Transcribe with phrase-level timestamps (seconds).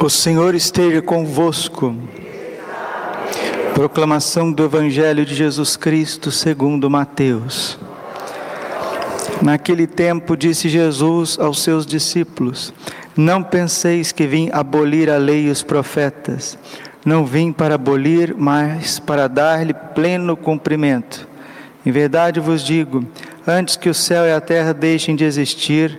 [0.00, 1.92] O Senhor esteja convosco.
[3.74, 7.76] Proclamação do Evangelho de Jesus Cristo segundo Mateus.
[9.42, 12.72] Naquele tempo disse Jesus aos seus discípulos:
[13.16, 16.56] Não penseis que vim abolir a lei e os profetas.
[17.04, 21.26] Não vim para abolir, mas para dar-lhe pleno cumprimento.
[21.84, 23.04] Em verdade vos digo:
[23.44, 25.98] antes que o céu e a terra deixem de existir,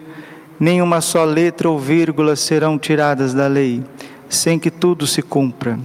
[0.60, 3.84] nenhuma só letra ou vírgula serão tiradas da lei,
[4.28, 5.80] sem que tudo se cumpra.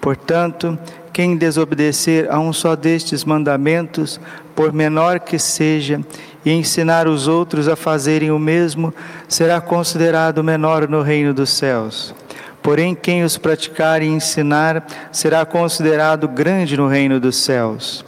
[0.00, 0.78] Portanto,
[1.12, 4.20] quem desobedecer a um só destes mandamentos,
[4.54, 6.00] por menor que seja,
[6.44, 8.94] e ensinar os outros a fazerem o mesmo,
[9.28, 12.14] será considerado menor no reino dos céus.
[12.62, 18.04] Porém, quem os praticar e ensinar será considerado grande no reino dos céus.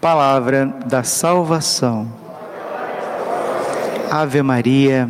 [0.00, 2.08] Palavra da salvação.
[4.10, 5.08] Ave Maria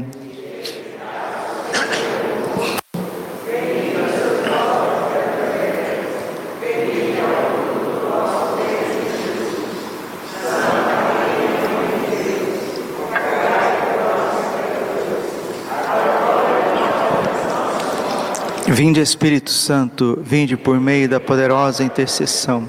[18.77, 22.69] Vinde Espírito Santo, vinde por meio da poderosa intercessão.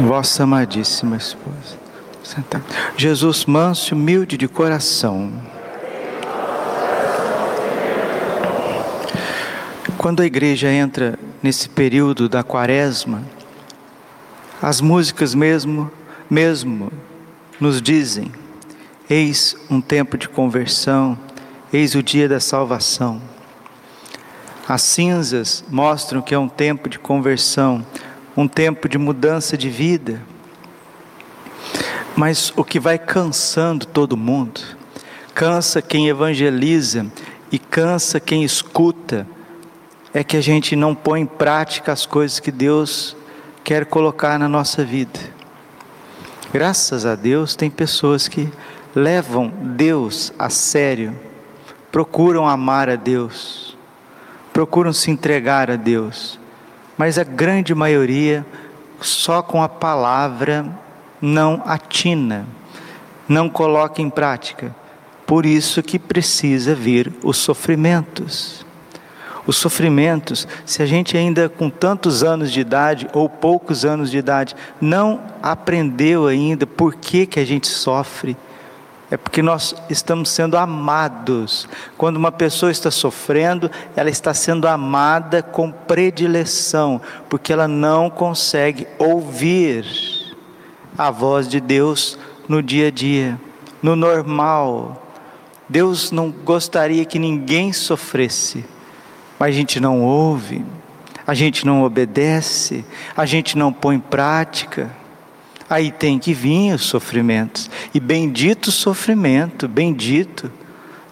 [0.00, 1.76] Vossa amadíssima esposa.
[2.96, 5.30] Jesus manso e humilde de coração.
[9.98, 13.22] Quando a igreja entra nesse período da quaresma,
[14.62, 15.92] as músicas mesmo,
[16.30, 16.90] mesmo
[17.60, 18.32] nos dizem:
[19.10, 21.18] eis um tempo de conversão,
[21.72, 23.18] Eis o dia da salvação.
[24.68, 27.82] As cinzas mostram que é um tempo de conversão,
[28.36, 30.20] um tempo de mudança de vida.
[32.14, 34.60] Mas o que vai cansando todo mundo,
[35.34, 37.06] cansa quem evangeliza
[37.50, 39.26] e cansa quem escuta,
[40.12, 43.16] é que a gente não põe em prática as coisas que Deus
[43.64, 45.18] quer colocar na nossa vida.
[46.52, 48.46] Graças a Deus, tem pessoas que
[48.94, 51.31] levam Deus a sério
[51.92, 53.76] procuram amar a Deus,
[54.50, 56.40] procuram se entregar a Deus,
[56.96, 58.44] mas a grande maioria
[59.00, 60.66] só com a palavra
[61.20, 62.46] não atina,
[63.28, 64.74] não coloca em prática.
[65.26, 68.64] Por isso que precisa vir os sofrimentos.
[69.46, 74.16] Os sofrimentos, se a gente ainda com tantos anos de idade ou poucos anos de
[74.16, 78.36] idade não aprendeu ainda por que que a gente sofre,
[79.12, 81.68] é porque nós estamos sendo amados.
[81.98, 88.88] Quando uma pessoa está sofrendo, ela está sendo amada com predileção, porque ela não consegue
[88.98, 89.84] ouvir
[90.96, 92.18] a voz de Deus
[92.48, 93.38] no dia a dia,
[93.82, 95.06] no normal.
[95.68, 98.64] Deus não gostaria que ninguém sofresse,
[99.38, 100.64] mas a gente não ouve,
[101.26, 102.82] a gente não obedece,
[103.14, 105.01] a gente não põe em prática
[105.72, 107.70] aí tem que vir os sofrimentos.
[107.94, 110.52] E bendito sofrimento, bendito.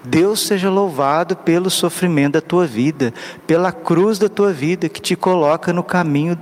[0.04, 3.12] Deus seja louvado pelo sofrimento da tua vida,
[3.47, 6.38] pela cruz da tua vida que te coloca no caminho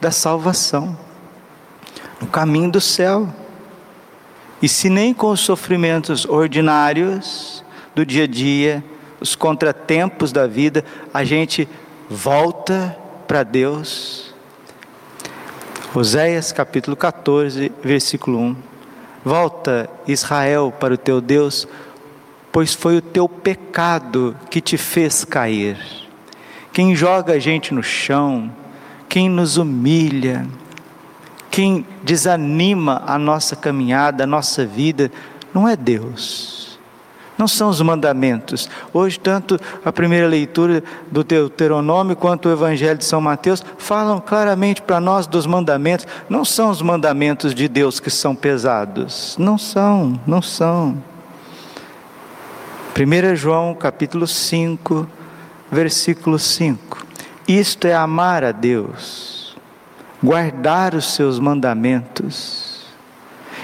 [0.00, 0.96] da salvação,
[2.20, 3.28] no caminho do céu.
[4.62, 8.84] E se nem com os sofrimentos ordinários do dia a dia,
[9.20, 11.68] os contratempos da vida, a gente
[12.08, 14.29] volta para Deus,
[15.92, 18.56] Oséias capítulo 14, versículo 1.
[19.24, 21.66] Volta, Israel, para o teu Deus,
[22.52, 25.76] pois foi o teu pecado que te fez cair.
[26.72, 28.54] Quem joga a gente no chão,
[29.08, 30.46] quem nos humilha,
[31.50, 35.10] quem desanima a nossa caminhada, a nossa vida,
[35.52, 36.59] não é Deus
[37.40, 38.68] não são os mandamentos.
[38.92, 44.82] Hoje, tanto a primeira leitura do Deuteronômio quanto o Evangelho de São Mateus falam claramente
[44.82, 46.06] para nós dos mandamentos.
[46.28, 49.36] Não são os mandamentos de Deus que são pesados.
[49.38, 51.02] Não são, não são.
[52.94, 55.08] 1 João capítulo 5,
[55.72, 57.06] versículo 5.
[57.48, 59.56] Isto é amar a Deus,
[60.22, 62.69] guardar os seus mandamentos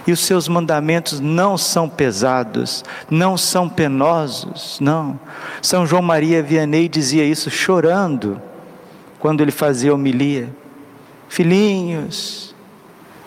[0.07, 5.19] e os seus mandamentos não são pesados, não são penosos, não.
[5.61, 8.41] São João Maria Vianney dizia isso chorando,
[9.19, 10.49] quando ele fazia homilia.
[11.29, 12.55] Filhinhos,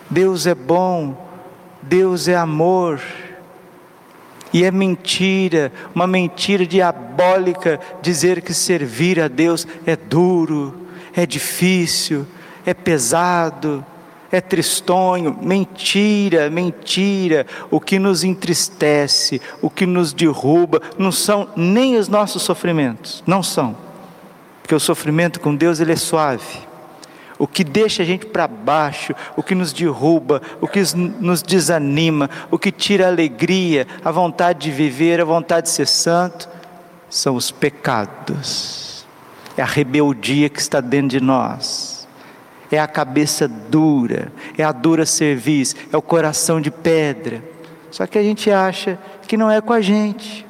[0.08, 1.28] Deus é bom,
[1.82, 3.00] Deus é amor.
[4.52, 12.26] E é mentira, uma mentira diabólica dizer que servir a Deus é duro, é difícil,
[12.64, 13.84] é pesado,
[14.32, 17.46] é tristonho, mentira, mentira.
[17.70, 23.42] O que nos entristece, o que nos derruba, não são nem os nossos sofrimentos, não
[23.42, 23.76] são.
[24.62, 26.70] Porque o sofrimento com Deus ele é suave.
[27.38, 32.28] O que deixa a gente para baixo, o que nos derruba, o que nos desanima,
[32.50, 36.48] o que tira a alegria, a vontade de viver, a vontade de ser santo,
[37.08, 39.06] são os pecados.
[39.56, 41.89] É a rebeldia que está dentro de nós
[42.70, 47.42] é a cabeça dura, é a dura serviço, é o coração de pedra.
[47.90, 50.46] Só que a gente acha que não é com a gente.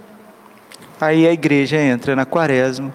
[1.00, 2.92] Aí a igreja entra na quaresma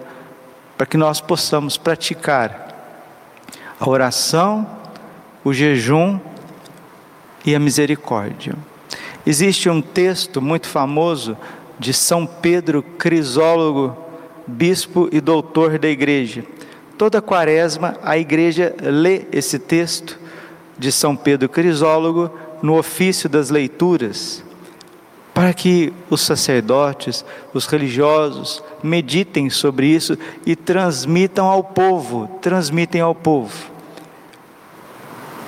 [0.78, 2.66] para que nós possamos praticar
[3.80, 4.68] a oração,
[5.44, 6.20] o jejum
[7.46, 8.56] e a misericórdia.
[9.26, 11.36] Existe um texto muito famoso
[11.80, 13.98] de São Pedro Crisólogo,
[14.46, 16.44] bispo e doutor da igreja.
[16.98, 20.18] Toda quaresma a igreja lê esse texto
[20.78, 22.32] de São Pedro Crisólogo
[22.62, 24.42] no ofício das leituras,
[25.34, 33.14] para que os sacerdotes, os religiosos meditem sobre isso e transmitam ao povo, transmitem ao
[33.14, 33.72] povo.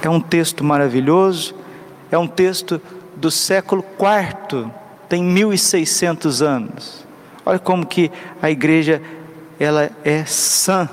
[0.02, 1.56] É um texto maravilhoso,
[2.12, 2.82] é um texto
[3.16, 4.70] do século IV,
[5.08, 7.06] tem 1600 anos.
[7.46, 8.12] Olha como que
[8.42, 9.02] a igreja
[9.58, 10.90] ela é sã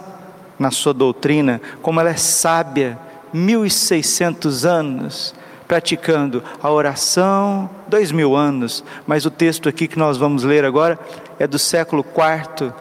[0.59, 2.99] na sua doutrina, como ela é sábia,
[3.33, 5.35] 1600 anos
[5.67, 10.99] praticando a oração, dois mil anos, mas o texto aqui que nós vamos ler agora
[11.39, 12.73] é do século IV,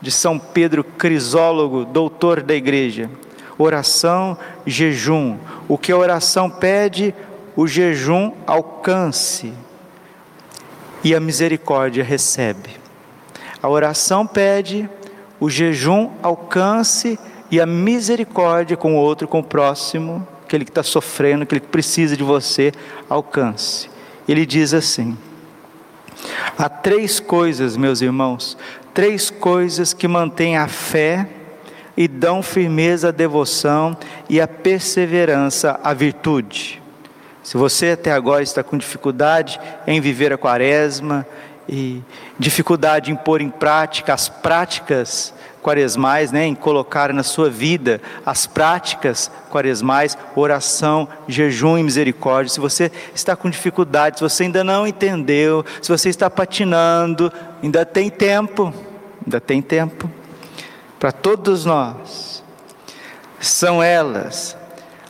[0.00, 3.10] de São Pedro Crisólogo, doutor da igreja.
[3.58, 5.36] Oração, jejum.
[5.68, 7.14] O que a oração pede,
[7.54, 9.52] o jejum alcance.
[11.04, 12.70] E a misericórdia recebe.
[13.62, 14.88] A oração pede,
[15.40, 17.18] o jejum alcance
[17.50, 21.68] e a misericórdia com o outro, com o próximo, aquele que está sofrendo, aquele que
[21.68, 22.72] precisa de você,
[23.08, 23.88] alcance.
[24.28, 25.16] Ele diz assim:
[26.56, 28.56] há três coisas, meus irmãos,
[28.92, 31.26] três coisas que mantêm a fé
[31.96, 33.96] e dão firmeza à devoção
[34.28, 36.80] e a perseverança à virtude.
[37.42, 41.26] Se você até agora está com dificuldade em viver a quaresma,
[41.72, 42.02] e
[42.36, 45.32] dificuldade em pôr em prática as práticas
[45.62, 52.52] quaresmais, né, em colocar na sua vida as práticas quaresmais, oração, jejum e misericórdia.
[52.52, 57.32] Se você está com dificuldade, se você ainda não entendeu, se você está patinando,
[57.62, 58.74] ainda tem tempo,
[59.24, 60.10] ainda tem tempo.
[60.98, 62.42] Para todos nós,
[63.38, 64.56] são elas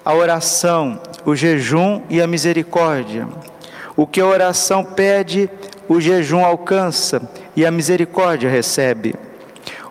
[0.05, 3.27] a oração, o jejum e a misericórdia.
[3.97, 5.51] O que a oração pede
[5.91, 9.13] o jejum alcança e a misericórdia recebe.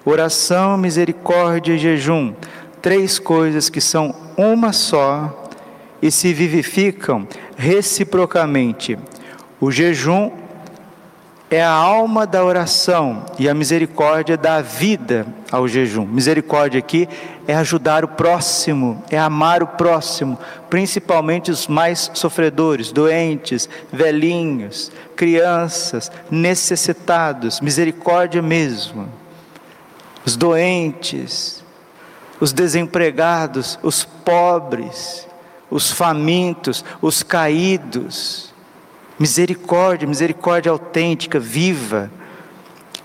[0.06, 2.34] Oração, misericórdia e jejum,
[2.82, 5.52] três coisas que são uma só
[6.02, 8.98] e se vivificam reciprocamente.
[9.60, 10.32] O jejum
[11.50, 16.06] é a alma da oração e a misericórdia dá vida ao jejum.
[16.06, 17.10] Misericórdia aqui
[17.48, 20.38] é ajudar o próximo, é amar o próximo,
[20.70, 27.60] principalmente os mais sofredores, doentes, velhinhos, crianças, necessitados.
[27.62, 29.10] Misericórdia mesmo.
[30.24, 31.64] Os doentes,
[32.40, 35.28] os desempregados, os pobres,
[35.72, 38.49] os famintos, os caídos
[39.20, 42.10] Misericórdia, misericórdia autêntica, viva,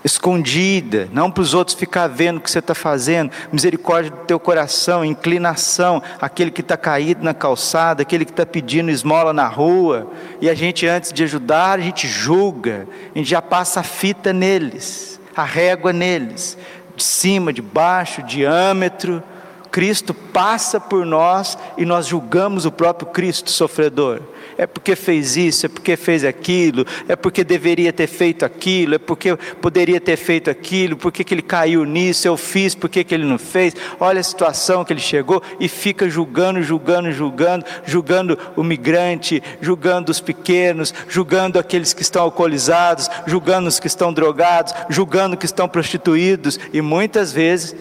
[0.05, 4.39] escondida, não para os outros ficar vendo o que você está fazendo, misericórdia do teu
[4.39, 10.11] coração, inclinação, aquele que está caído na calçada, aquele que está pedindo esmola na rua,
[10.39, 14.31] e a gente antes de ajudar, a gente julga, a gente já passa a fita
[14.31, 16.55] neles, a régua neles,
[16.95, 19.23] de cima, de baixo, diâmetro,
[19.71, 24.21] Cristo passa por nós e nós julgamos o próprio Cristo sofredor
[24.57, 28.97] é porque fez isso, é porque fez aquilo, é porque deveria ter feito aquilo, é
[28.97, 33.25] porque poderia ter feito aquilo, por que ele caiu nisso, eu fiz, por que ele
[33.25, 38.63] não fez, olha a situação que ele chegou e fica julgando, julgando, julgando, julgando o
[38.63, 45.37] migrante, julgando os pequenos, julgando aqueles que estão alcoolizados, julgando os que estão drogados, julgando
[45.37, 47.75] que estão prostituídos e muitas vezes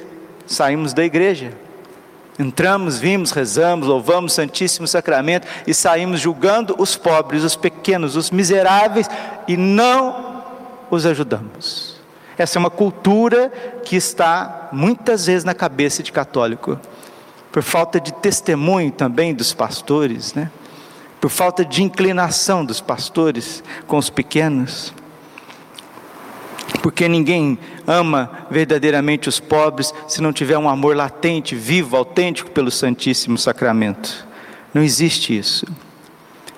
[0.46, 1.63] saímos da igreja
[2.38, 8.30] Entramos, vimos, rezamos, louvamos o Santíssimo Sacramento e saímos julgando os pobres, os pequenos, os
[8.30, 9.08] miseráveis
[9.46, 10.42] e não
[10.90, 11.94] os ajudamos.
[12.36, 13.52] Essa é uma cultura
[13.84, 16.78] que está muitas vezes na cabeça de católico,
[17.52, 20.50] por falta de testemunho também dos pastores, né?
[21.20, 24.92] por falta de inclinação dos pastores com os pequenos
[26.84, 32.70] porque ninguém ama verdadeiramente os pobres se não tiver um amor latente, vivo, autêntico pelo
[32.70, 34.26] Santíssimo Sacramento.
[34.72, 35.66] Não existe isso.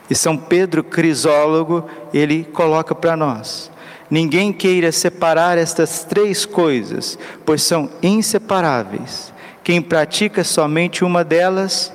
[0.08, 3.70] E São Pedro Crisólogo, ele coloca para nós:
[4.10, 9.32] ninguém queira separar estas três coisas, pois são inseparáveis.
[9.64, 11.92] Quem pratica somente uma delas,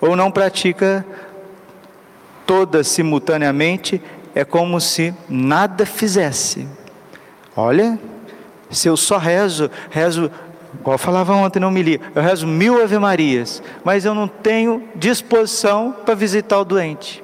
[0.00, 1.04] ou não pratica
[2.46, 4.00] todas simultaneamente,
[4.34, 6.66] é como se nada fizesse.
[7.56, 7.98] Olha,
[8.70, 10.30] se eu só rezo, rezo,
[10.78, 14.28] igual eu falava ontem, não me li, eu rezo mil Ave Marias, mas eu não
[14.28, 17.22] tenho disposição para visitar o doente.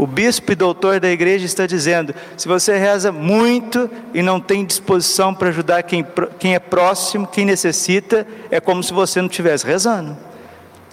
[0.00, 4.64] O bispo e doutor da igreja está dizendo: se você reza muito e não tem
[4.64, 6.06] disposição para ajudar quem,
[6.38, 10.16] quem é próximo, quem necessita, é como se você não estivesse rezando.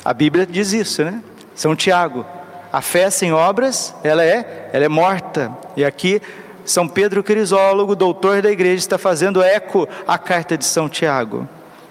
[0.03, 1.21] A Bíblia diz isso, né?
[1.55, 2.25] São Tiago.
[2.71, 5.51] A fé sem obras, ela é, ela é morta.
[5.77, 6.21] E aqui
[6.67, 11.47] São Pedro Crisólogo, doutor da igreja, está fazendo eco à carta de São Tiago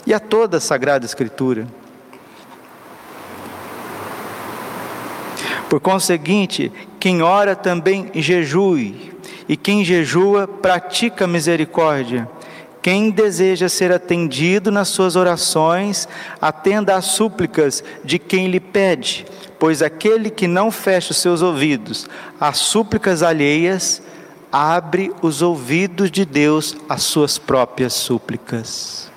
[0.06, 1.66] e a toda a Sagrada Escritura.
[5.70, 9.14] Por conseguinte, quem ora também jejue,
[9.48, 12.28] e quem jejua pratica misericórdia.
[12.82, 16.06] Quem deseja ser atendido nas suas orações,
[16.40, 19.26] atenda às súplicas de quem lhe pede,
[19.58, 22.06] pois aquele que não fecha os seus ouvidos
[22.38, 24.02] às súplicas alheias,
[24.58, 29.12] abre os ouvidos de Deus às suas próprias súplicas.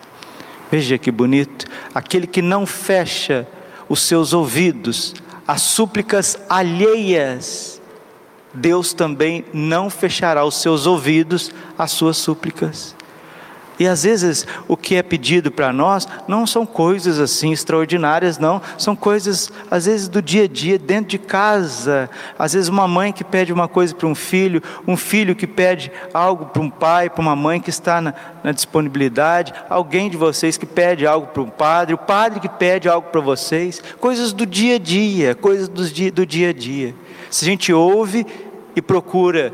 [0.69, 1.65] Veja que bonito,
[1.96, 3.48] aquele que não fecha
[3.88, 5.15] os seus ouvidos
[5.48, 7.81] as súplicas alheias,
[8.53, 12.93] Deus também não fechará os seus ouvidos às suas súplicas.
[13.79, 18.62] E às vezes o que é pedido para nós não são coisas assim extraordinárias, não,
[18.77, 22.09] são coisas às vezes do dia a dia, dentro de casa.
[22.38, 25.89] Às vezes uma mãe que pede uma coisa para um filho, um filho que pede
[26.13, 30.57] algo para um pai, para uma mãe que está na, na disponibilidade, alguém de vocês
[30.57, 34.45] que pede algo para um padre, o padre que pede algo para vocês, coisas do
[34.45, 36.93] dia a dia, coisas do dia, do dia a dia.
[37.29, 38.27] Se a gente ouve
[38.75, 39.53] e procura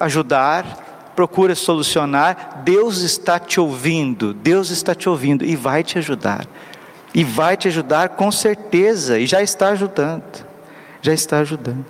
[0.00, 6.46] ajudar, procura solucionar, Deus está te ouvindo, Deus está te ouvindo e vai te ajudar.
[7.14, 10.46] E vai te ajudar com certeza, e já está ajudando.
[11.02, 11.84] Já está ajudando.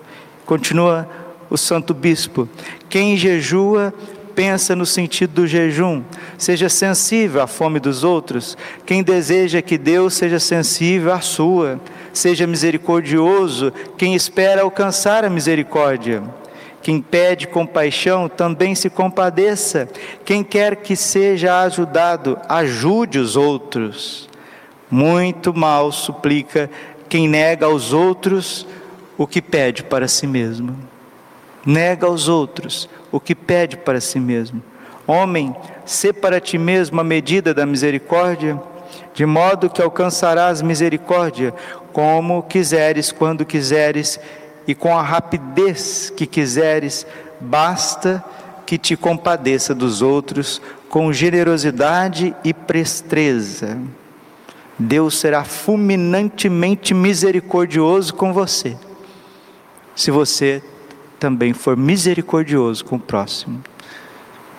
[0.44, 1.08] Continua
[1.48, 2.48] o santo bispo:
[2.88, 3.94] quem jejua,
[4.34, 6.02] pensa no sentido do jejum,
[6.36, 8.56] seja sensível à fome dos outros.
[8.84, 11.80] Quem deseja que Deus seja sensível à sua,
[12.12, 16.22] seja misericordioso, quem espera alcançar a misericórdia.
[16.82, 19.88] Quem pede compaixão também se compadeça.
[20.24, 24.28] Quem quer que seja ajudado, ajude os outros.
[24.90, 26.68] Muito mal suplica
[27.08, 28.66] quem nega aos outros
[29.16, 30.76] o que pede para si mesmo.
[31.64, 34.60] Nega aos outros o que pede para si mesmo.
[35.06, 38.60] Homem, sê para ti mesmo a medida da misericórdia,
[39.14, 41.54] de modo que alcançarás misericórdia,
[41.92, 44.18] como quiseres, quando quiseres
[44.66, 47.06] e com a rapidez que quiseres,
[47.40, 48.24] basta
[48.64, 53.78] que te compadeça dos outros com generosidade e presteza.
[54.78, 58.76] Deus será fulminantemente misericordioso com você,
[59.94, 60.62] se você
[61.18, 63.62] também for misericordioso com o próximo.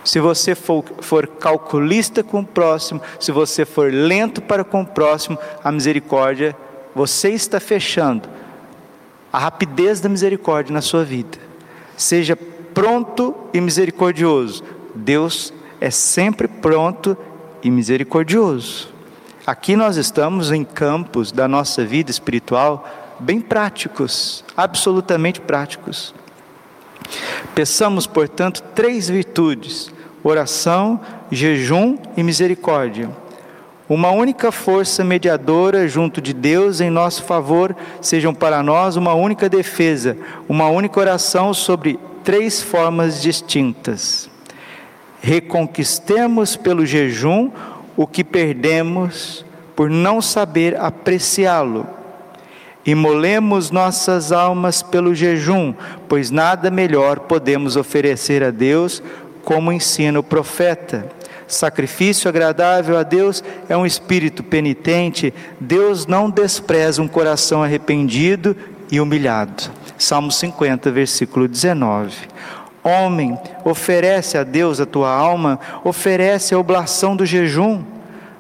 [0.06, 4.86] Se você for, for, calculista com o próximo, se você for lento para com o
[4.86, 6.56] próximo, a misericórdia,
[6.94, 8.30] você está fechando
[9.34, 11.40] a rapidez da misericórdia na sua vida.
[11.98, 14.64] Seja pronto e misericordioso.
[14.94, 17.18] Deus é sempre pronto
[17.64, 18.94] e misericordioso.
[19.46, 22.88] Aqui nós estamos em campos da nossa vida espiritual
[23.20, 26.14] bem práticos, absolutamente práticos.
[27.56, 29.92] Peçamos, portanto, três virtudes:
[30.24, 33.23] oração, jejum e misericórdia
[33.88, 39.50] uma única força mediadora junto de Deus em nosso favor, sejam para nós uma única
[39.50, 44.30] defesa, uma única oração sobre três formas distintas.
[45.22, 47.52] Reconquistemos pelo jejum
[47.96, 51.88] o que perdemos por não saber apreciá-lo.
[52.86, 55.74] Imolemos nossas almas pelo jejum,
[56.08, 59.02] pois nada melhor podemos oferecer a Deus,
[59.44, 61.10] como ensina o profeta.
[61.54, 65.34] Sacrifício agradável a Deus é um espírito penitente.
[65.60, 68.56] Deus não despreza um coração arrependido
[68.92, 69.72] e humilhado.
[69.98, 72.16] Salmo 50, versículo 19.
[72.84, 77.82] Homem, oferece a Deus a tua alma, oferece a oblação do jejum,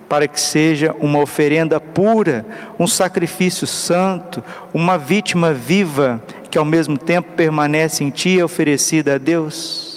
[0.10, 2.46] para que seja uma oferenda pura,
[2.78, 4.44] um sacrifício santo,
[4.74, 9.93] uma vítima viva, que ao mesmo tempo permanece em ti, é oferecida a Deus.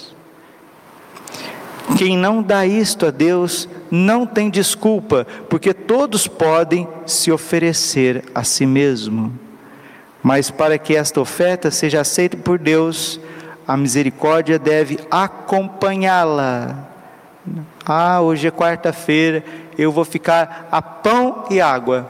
[1.95, 8.43] Quem não dá isto a Deus não tem desculpa, porque todos podem se oferecer a
[8.43, 9.31] si mesmo.
[10.21, 13.19] Mas para que esta oferta seja aceita por Deus,
[13.67, 16.75] a misericórdia deve acompanhá-la.
[17.85, 19.43] Ah, hoje é quarta-feira,
[19.77, 22.09] eu vou ficar a pão e água.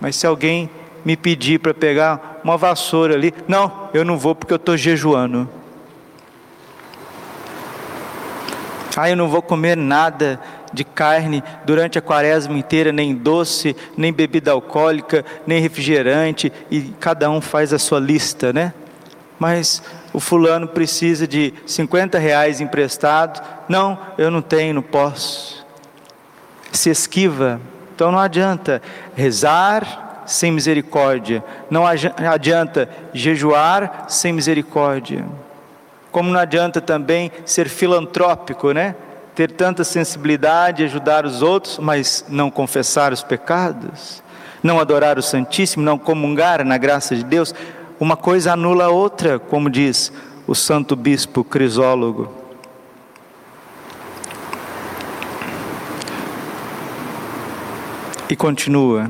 [0.00, 0.70] Mas se alguém
[1.04, 5.48] me pedir para pegar uma vassoura ali, não, eu não vou porque eu estou jejuando.
[8.96, 10.40] Ah, eu não vou comer nada
[10.72, 17.30] de carne durante a quaresma inteira, nem doce, nem bebida alcoólica, nem refrigerante, e cada
[17.30, 18.72] um faz a sua lista, né?
[19.38, 23.40] Mas o fulano precisa de 50 reais emprestado.
[23.68, 25.64] Não, eu não tenho, não posso.
[26.72, 27.60] Se esquiva.
[27.94, 28.82] Então não adianta
[29.14, 31.42] rezar sem misericórdia.
[31.70, 35.24] Não adianta jejuar sem misericórdia.
[36.10, 38.94] Como não adianta também ser filantrópico, né?
[39.38, 44.20] ter tanta sensibilidade, ajudar os outros, mas não confessar os pecados,
[44.64, 47.54] não adorar o Santíssimo, não comungar na graça de Deus,
[48.00, 50.12] uma coisa anula a outra, como diz
[50.44, 52.34] o santo bispo Crisólogo.
[58.28, 59.08] E continua: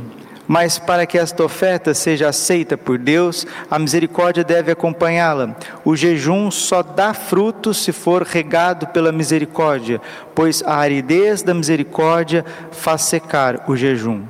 [0.49, 5.55] mas para que esta oferta seja aceita por Deus, a misericórdia deve acompanhá-la.
[5.85, 10.01] O jejum só dá fruto se for regado pela misericórdia,
[10.35, 14.23] pois a aridez da misericórdia faz secar o jejum.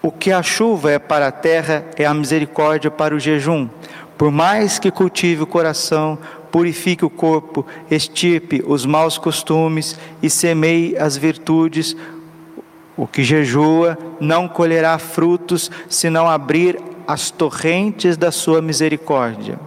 [0.00, 3.68] O que a chuva é para a terra é a misericórdia para o jejum.
[4.16, 6.16] Por mais que cultive o coração,
[6.52, 11.96] purifique o corpo, estirpe os maus costumes e semeie as virtudes,
[12.96, 19.58] o que jejua não colherá frutos se não abrir as torrentes da sua misericórdia.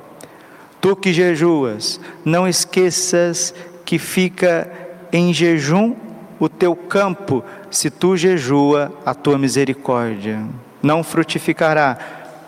[0.80, 3.54] Tu que jejuas, não esqueças
[3.84, 4.70] que fica
[5.12, 5.96] em jejum
[6.40, 10.44] o teu campo, se tu jejua a tua misericórdia.
[10.82, 11.98] Não frutificará.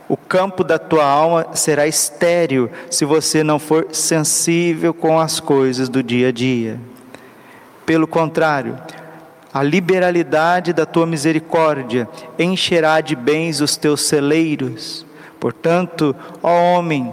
[0.08, 5.90] O campo da tua alma será estéril se você não for sensível com as coisas
[5.90, 6.80] do dia a dia.
[7.86, 8.78] Pelo contrário,
[9.54, 15.06] a liberalidade da tua misericórdia encherá de bens os teus celeiros.
[15.40, 17.12] Portanto, ó homem,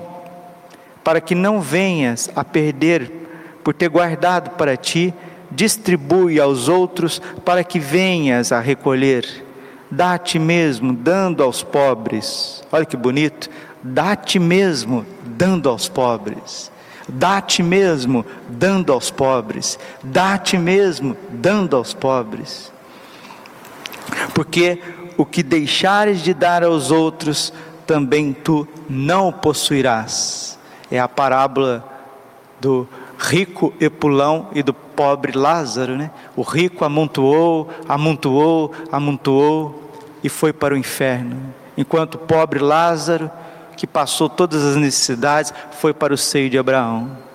[1.02, 3.12] para que não venhas a perder
[3.64, 5.14] por ter guardado para ti,
[5.50, 9.44] distribui aos outros para que venhas a recolher.
[9.90, 12.64] Dá a ti mesmo, dando aos pobres.
[12.72, 13.48] Olha que bonito.
[13.82, 16.72] Dá a ti mesmo, dando aos pobres.
[17.08, 22.72] Dá-te mesmo dando aos pobres, dá-te mesmo dando aos pobres.
[24.34, 24.80] Porque
[25.16, 27.52] o que deixares de dar aos outros,
[27.86, 30.58] também tu não possuirás.
[30.90, 31.84] É a parábola
[32.60, 32.88] do
[33.18, 36.10] rico Epulão e do pobre Lázaro, né?
[36.34, 39.90] O rico amontoou, amontoou, amontoou
[40.22, 43.30] e foi para o inferno, enquanto o pobre Lázaro
[43.76, 47.26] que passou todas as necessidades, foi para o seio de Abraão.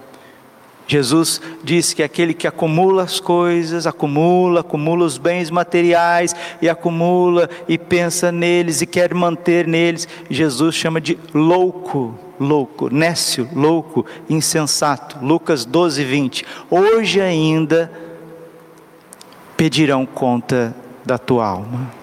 [0.92, 7.50] Jesus disse que aquele que acumula as coisas, acumula, acumula os bens materiais e acumula
[7.66, 15.18] e pensa neles e quer manter neles, Jesus chama de louco, louco, nécio, louco, insensato.
[15.26, 16.46] Lucas 12, 20.
[16.70, 17.90] Hoje ainda
[19.56, 20.76] pedirão conta
[21.06, 22.01] da tua alma.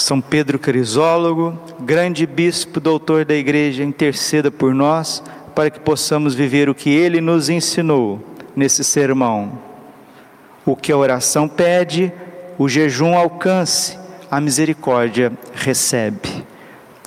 [0.00, 5.22] São Pedro Crisólogo, grande bispo, doutor da igreja, interceda por nós
[5.54, 8.18] para que possamos viver o que ele nos ensinou
[8.56, 9.58] nesse sermão.
[10.64, 12.12] O que a oração pede,
[12.58, 13.98] o jejum alcance,
[14.30, 16.44] a misericórdia recebe.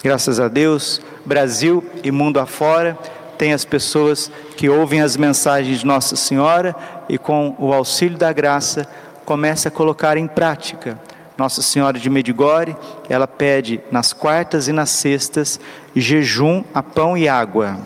[0.04, 2.98] Graças a Deus, Brasil e mundo afora,
[3.38, 6.76] tem as pessoas que ouvem as mensagens de Nossa Senhora
[7.10, 8.88] e com o auxílio da graça
[9.26, 11.00] começa a colocar em prática
[11.38, 12.76] nossa Senhora de Medigore,
[13.10, 15.60] ela pede nas quartas e nas sextas
[15.96, 17.78] jejum a pão e água.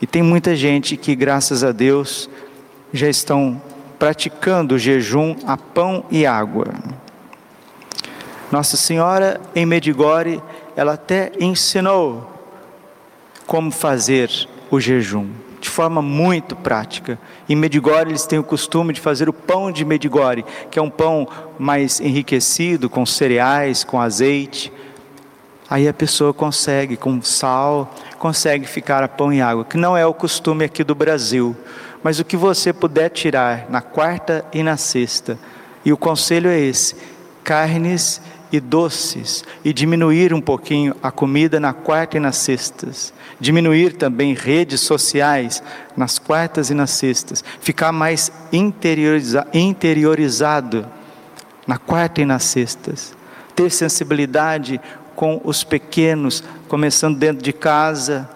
[0.00, 2.28] E tem muita gente que, graças a Deus,
[2.92, 3.60] já estão
[3.98, 6.66] praticando jejum a pão e água.
[8.52, 10.42] Nossa Senhora em Medigore,
[10.76, 12.30] ela até ensinou
[13.46, 14.30] como fazer
[14.70, 15.45] o jejum
[15.76, 17.18] forma muito prática.
[17.46, 20.88] Em Medigore eles têm o costume de fazer o pão de Medigore, que é um
[20.88, 24.72] pão mais enriquecido com cereais, com azeite.
[25.68, 30.06] Aí a pessoa consegue, com sal, consegue ficar a pão e água, que não é
[30.06, 31.54] o costume aqui do Brasil.
[32.02, 35.38] Mas o que você puder tirar na quarta e na sexta,
[35.84, 36.96] e o conselho é esse:
[37.44, 43.94] carnes e doces, e diminuir um pouquinho a comida na quarta e nas sextas diminuir
[43.94, 45.62] também redes sociais
[45.96, 50.86] nas quartas e nas sextas, ficar mais interioriza, interiorizado
[51.66, 53.14] na quarta e nas sextas,
[53.54, 54.80] ter sensibilidade
[55.14, 58.28] com os pequenos, começando dentro de casa.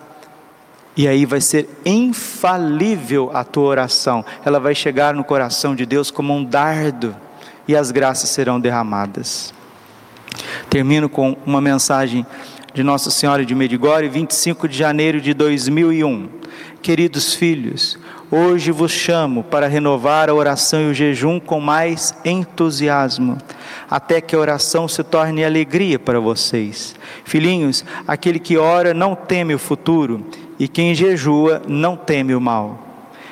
[0.96, 4.24] E aí vai ser infalível a tua oração.
[4.44, 7.14] Ela vai chegar no coração de Deus como um dardo
[7.68, 9.54] e as graças serão derramadas.
[10.70, 12.24] Termino com uma mensagem
[12.72, 16.28] de Nossa Senhora de Medigore, 25 de janeiro de 2001.
[16.80, 17.98] Queridos filhos,
[18.30, 23.36] hoje vos chamo para renovar a oração e o jejum com mais entusiasmo,
[23.90, 26.94] até que a oração se torne alegria para vocês.
[27.24, 30.24] Filhinhos, aquele que ora não teme o futuro,
[30.56, 32.78] e quem jejua não teme o mal.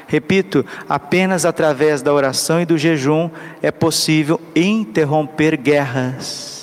[0.09, 3.31] Repito, apenas através da oração e do jejum
[3.63, 6.58] é possível interromper guerras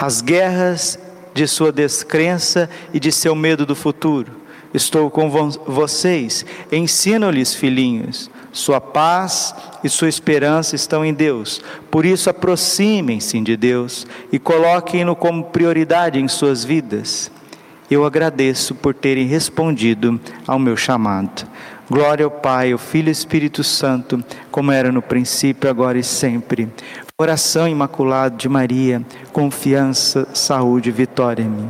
[0.00, 0.98] as guerras
[1.34, 4.32] de sua descrença e de seu medo do futuro.
[4.72, 8.30] Estou com vocês, ensino-lhes, filhinhos.
[8.50, 11.60] Sua paz e sua esperança estão em Deus.
[11.90, 17.30] Por isso, aproximem-se de Deus e coloquem-no como prioridade em suas vidas.
[17.90, 21.46] Eu agradeço por terem respondido ao meu chamado.
[21.90, 26.68] Glória ao Pai, ao Filho e Espírito Santo, como era no princípio, agora e sempre.
[27.20, 31.68] Coração imaculado de Maria, confiança, saúde, vitória em mim.